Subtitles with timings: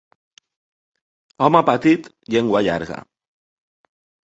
[1.49, 3.01] Home petit, llengua llarga.